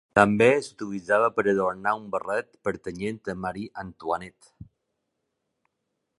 També 0.17 0.45
s'utilitzava 0.67 1.27
per 1.35 1.43
adornar 1.51 1.93
un 1.99 2.07
barret 2.15 2.49
pertanyent 2.69 3.21
a 3.35 3.37
Marie 3.45 3.75
Antoinette. 3.83 4.53